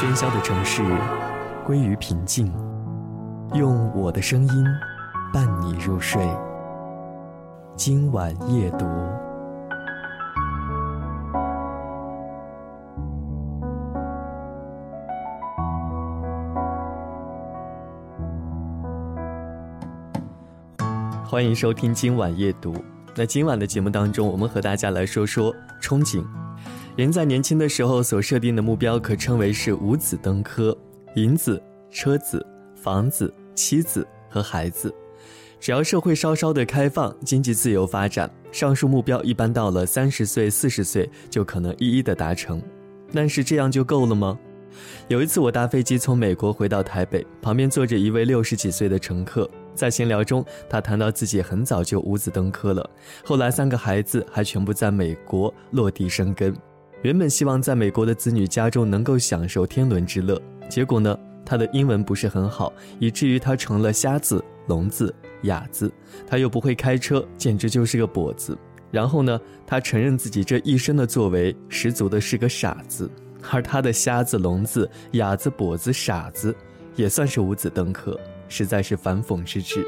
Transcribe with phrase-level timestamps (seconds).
[0.00, 0.82] 喧嚣的城市
[1.62, 2.50] 归于平静，
[3.52, 4.64] 用我的声音
[5.30, 6.26] 伴你入睡。
[7.76, 8.86] 今晚夜读，
[21.26, 22.74] 欢迎收听今晚夜读。
[23.14, 26.24] 那今晚的节目当中，我们和大家来说说憧憬。
[27.00, 30.76] 人在年轻的时候所设定的目标，可称为是五子登科：
[31.14, 31.58] 银子、
[31.90, 32.46] 车子、
[32.76, 34.94] 房子、妻子和孩子。
[35.58, 42.62] 只要社会稍稍的开放，经济自由发展，上述目标一般到了三十岁、四十岁就可能一一的达成。
[43.14, 44.38] 但是这样就够了吗？
[45.08, 52.90] 有一次我搭飞机从美国回到台北，旁边坐着一位六十几岁的乘客，在闲聊中，他谈到自己很早就五子登科了，
[53.24, 56.54] 后来三个孩子还全部在美国落地生根。
[57.02, 65.90] 原本希望在美国的子女家中能够享受天伦之乐，结果呢，他的英文不是很好，以至于他成了瞎子、聋子、哑子。
[66.26, 68.56] 他又不会开车，简直就是个跛子。
[68.90, 73.10] 然后呢，他承认自己这一生的作为，十足的是个傻子。
[73.50, 76.54] 而他的瞎子、聋子、哑子、跛子、傻子，
[76.96, 79.82] 也算是五子登科，实在是反讽之至。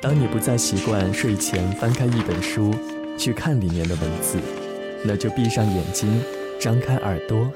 [0.00, 2.72] 当你不再习惯睡前翻开一本书，
[3.18, 4.38] 去看里面的文字。
[5.04, 6.08] 那就闭上眼睛，
[6.58, 7.50] 张开耳朵，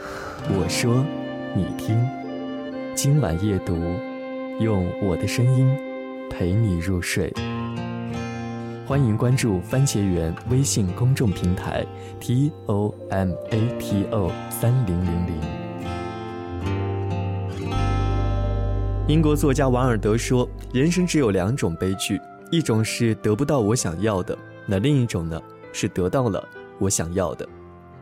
[0.49, 1.05] 我说，
[1.55, 1.97] 你听。
[2.95, 3.77] 今晚夜读，
[4.59, 5.69] 用我的声音
[6.29, 7.33] 陪你入睡。
[8.87, 11.87] 欢迎关注番茄园微信公众平台
[12.19, 15.35] t o m a t o 三零零零。
[19.09, 25.41] 英国作家王尔德说：“人生只有两种悲剧，一种是得不到我想要的，那另一种呢，
[25.73, 26.47] 是得到了。”
[26.81, 27.49] 我想要的，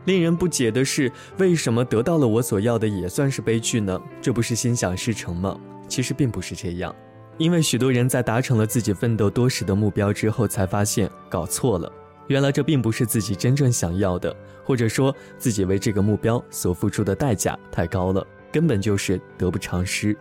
[0.05, 4.01] 令人不解的是，为什么得到了我所要的也算是悲剧呢？
[4.21, 5.55] 这不是心想事成吗？
[5.87, 6.95] 其实并不是这样，
[7.37, 11.91] 因为许多人在达成了自己奋斗多时的目标之后，才发现搞错了，
[12.27, 20.15] 原来这并不是自己真正想要的，或者说自己为这个目标所付出的代价太高了，根本就是得不偿失。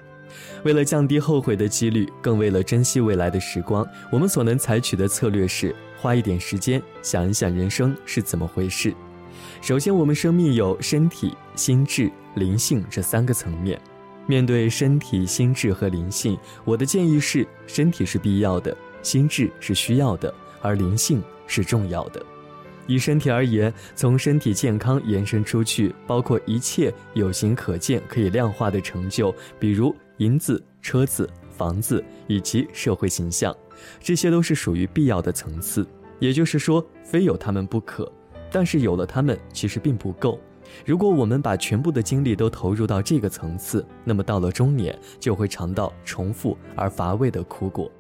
[0.63, 8.95] 为了降低后悔的几率，更为了珍惜未来的时光，我们所能采取的策略是花一点时间想一想人生是怎么回事。
[9.61, 13.81] 首先，我们生命有身体、心智、灵性这三个层面。
[14.27, 22.25] 面对身体、心智和灵性，我的建议是：身体是必要的，心智是需要的，而灵性是重要的。
[22.87, 29.95] 以身体而言，从身体健康延伸出去，包括一切有形可见、可以量化的成就，比如。
[30.19, 33.57] 银子、车子、房子以及社会形象，
[34.01, 35.87] 这些都是属于必要的层次。
[36.19, 38.11] 也就是说，非有他们不可。
[38.51, 40.41] 但是有了他们，其实并不够。
[40.85, 47.91] 如果我们把全部的精力都投入到这个层次，那么到了中年，就会尝到重复而乏味的苦果。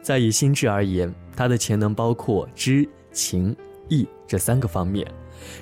[0.00, 3.54] 再以心智而言，它的潜能包括知、情、
[3.88, 5.06] 意这三个方面。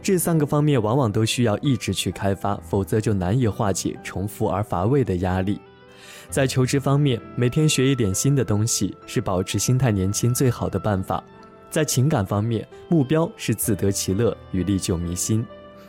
[0.02, 5.60] 这三个方面往往都需要一直去开发，否则就难以化解重复而乏味的压力。
[6.28, 11.22] 在求知方面，每天学一点新的东西是保持心态年轻最好的办法；
[11.70, 15.42] 在情感方面，目标是自得其乐与历久弥新；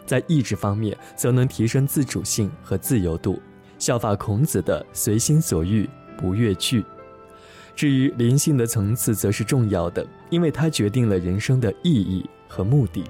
[0.06, 3.42] 在意志方面，则能提升自主性和自由度，
[3.80, 6.84] 效法孔子的随心所欲不越矩。
[7.76, 13.04] 至于灵性的层次，则是重要的，因为它决定了人生的意义和目的。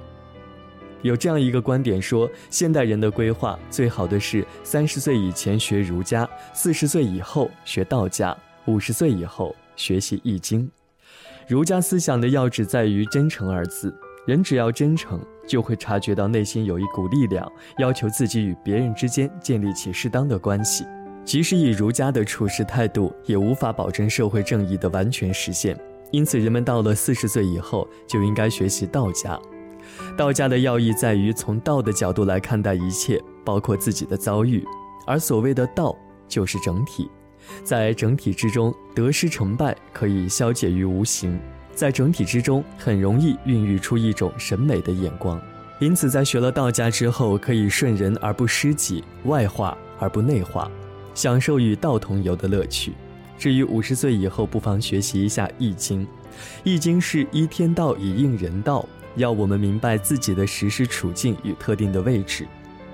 [1.01, 8.35] 有这样一个观点说，现代人的规划最好的是三十岁以前学儒家，四十岁以后学道家，
[8.65, 10.69] 五十岁以后学习易经。
[11.47, 20.83] 儒家思想的要旨在于真诚二字，人只要真诚，就会察觉到内心有一股力量，要求自己与别人之间建立起适当的关系。
[21.23, 25.77] 即使以儒家的处事态度，也无法保证社会正义的完全实现。
[26.11, 29.39] 因此，人们到了四十岁以后，就应该学习道家。
[30.17, 34.65] 道家的要义在于从道的角度来看待一切，包括自己的遭遇。
[35.05, 35.95] 而所谓的道，
[36.27, 37.09] 就是整体，
[37.63, 41.39] 在整体之中，得失成败可以消解于无形，
[41.73, 45.39] 在整体之中，很容易孕育出一种审美的眼光。
[45.79, 50.69] 因此，在学了道家之后，可以顺人而不失己，外化而不内化，
[51.13, 52.93] 享受与道同游的乐趣。
[53.37, 56.01] 至于五十岁以后，不妨学习一下《易经》，
[56.63, 58.83] 《易经》是依天道以应人道。
[59.17, 62.47] 要我们明白自己的实施处境与特定的位置，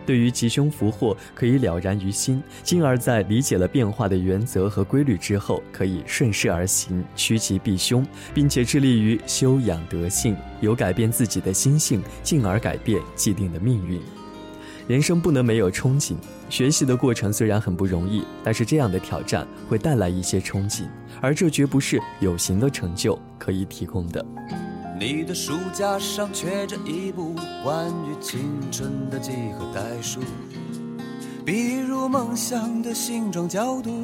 [0.05, 14.01] 对于吉凶福祸可以了然于心，进而，在理解了变化的原则和规律之后，可以顺势而行，趋吉避凶，并且致力于修养德性，有改变自己的心性，进而改变既定的命运。
[14.85, 16.15] 人生不能没有憧憬。
[16.49, 20.83] 学习的过程虽然很不容易，但是这样的挑战会带来一些憧憬，
[21.21, 24.25] 而这绝不是有形的成就可以提供的。
[25.05, 30.21] 你的书架上缺着一部关于青春的几何代数，
[31.45, 34.01] 比如梦想的形状角度，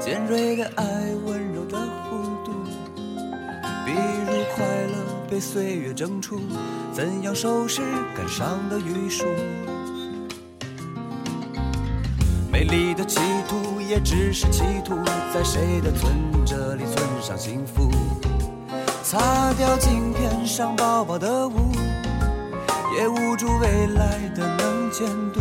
[0.00, 0.84] 尖锐的爱，
[1.24, 2.50] 温柔的弧度，
[3.84, 6.40] 比如快乐被岁月蒸出，
[6.92, 7.80] 怎样收拾
[8.16, 9.24] 感伤的余束？
[12.50, 14.96] 美丽的企图也只是企图，
[15.32, 16.12] 在谁的存
[16.44, 17.88] 折里存上幸福？
[19.08, 21.70] 擦掉镜片上薄薄的雾，
[22.98, 25.40] 也捂住未来的能见度。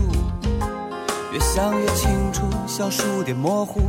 [1.32, 3.82] 越想越清楚，小数点模糊，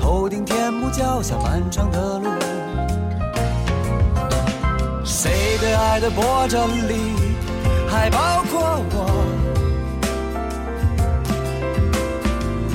[0.00, 2.30] 头顶天幕，脚下漫长的路。
[5.04, 6.94] 谁的爱的波折里，
[7.88, 9.10] 还包括我？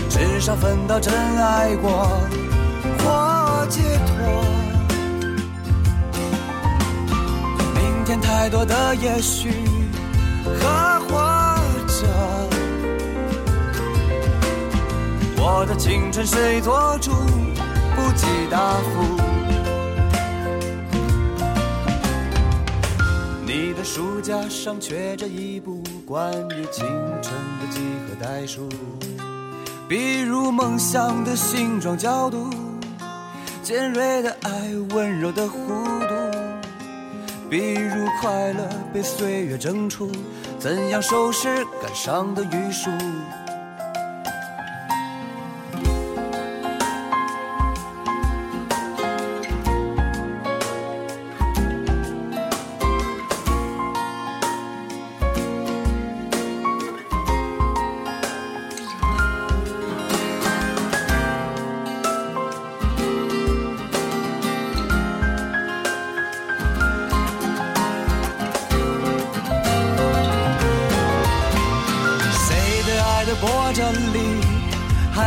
[0.10, 2.10] 至少分到真爱过，
[8.20, 9.50] 太多的也许
[10.44, 11.18] 和或
[11.88, 12.08] 者，
[15.38, 17.12] 我的青春谁做主？
[17.96, 19.22] 不计答复。
[23.46, 26.86] 你的书架上缺着一部关于青
[27.22, 28.70] 春的几何代数，
[29.88, 32.50] 比如梦想的形状角度，
[33.62, 34.50] 尖锐的爱，
[34.96, 35.91] 温柔的弧。
[37.52, 40.10] 比如快乐被岁月蒸出，
[40.58, 41.50] 怎样收拾
[41.82, 42.72] 感伤的余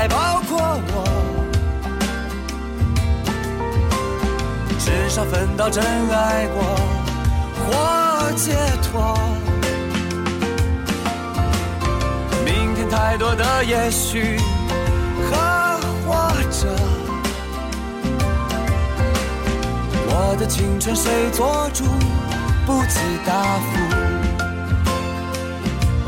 [0.05, 0.59] 还包括
[0.93, 1.05] 我。
[4.79, 5.25] 至少？
[5.25, 6.63] 分到真爱过
[7.65, 8.53] 或解
[8.83, 9.19] 脱，
[12.45, 14.37] 明天太多的也许
[15.23, 16.13] 和或
[16.51, 16.69] 者，
[20.07, 21.85] 我的青春谁做主？
[22.67, 23.79] 不计答复。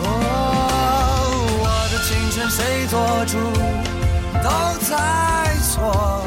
[0.03, 0.05] 哦，
[1.63, 3.66] 我的青春谁做主？
[4.89, 6.23] 猜错，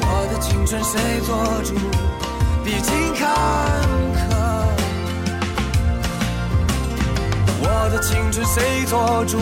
[0.00, 0.40] 我的。
[0.42, 1.74] 青春谁做主？
[2.64, 3.20] 历经坎
[4.16, 4.20] 坷。
[7.60, 9.38] 我的青春谁做主？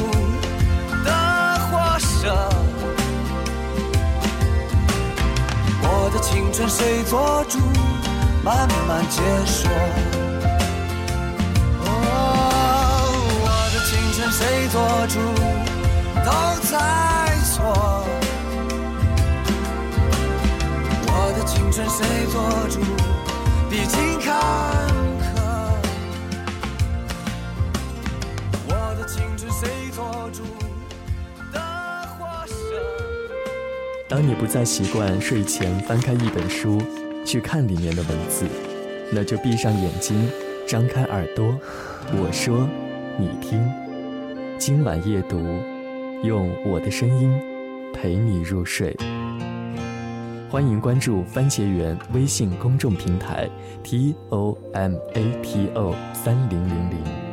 [1.04, 1.10] 的
[1.70, 2.50] 或舍。
[5.82, 7.58] 我的青春谁做主？
[8.44, 9.70] 慢慢解说。
[11.86, 11.88] 哦，
[13.42, 14.76] 我的青春谁做
[15.08, 15.18] 主？
[16.24, 16.30] 都
[16.70, 18.06] 在错。
[21.46, 22.80] 青春谁做主？
[23.70, 24.30] 历经坎
[25.18, 25.24] 坷。
[28.68, 30.42] 我的青春谁做主？
[31.52, 31.58] 的
[32.18, 32.54] 获胜。
[34.08, 36.80] 当你不再习惯睡前翻开一本书，
[37.24, 38.46] 去看里面的文字，
[39.10, 40.30] 那就闭上眼睛，
[40.68, 41.58] 张开耳朵，
[42.12, 42.68] 我说，
[43.18, 43.60] 你听。
[44.58, 45.40] 今晚夜读，
[46.22, 47.32] 用我的声音
[47.94, 48.94] 陪你入睡。
[50.50, 53.48] 欢迎关注番茄园微信公众平台
[53.82, 57.29] t o m a t o 三零零零。